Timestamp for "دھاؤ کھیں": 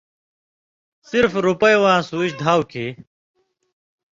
2.41-2.91